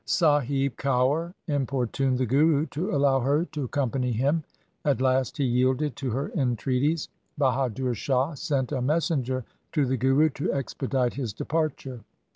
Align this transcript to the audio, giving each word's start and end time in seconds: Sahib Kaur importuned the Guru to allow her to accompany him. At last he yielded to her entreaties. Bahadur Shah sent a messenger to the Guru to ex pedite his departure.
Sahib 0.03 0.77
Kaur 0.77 1.35
importuned 1.47 2.17
the 2.17 2.25
Guru 2.25 2.65
to 2.71 2.89
allow 2.89 3.19
her 3.19 3.45
to 3.45 3.65
accompany 3.65 4.11
him. 4.11 4.43
At 4.83 4.99
last 4.99 5.37
he 5.37 5.43
yielded 5.43 5.95
to 5.97 6.09
her 6.09 6.31
entreaties. 6.31 7.07
Bahadur 7.39 7.93
Shah 7.93 8.33
sent 8.33 8.71
a 8.71 8.81
messenger 8.81 9.45
to 9.73 9.85
the 9.85 9.97
Guru 9.97 10.29
to 10.29 10.51
ex 10.53 10.73
pedite 10.73 11.13
his 11.13 11.33
departure. 11.33 11.99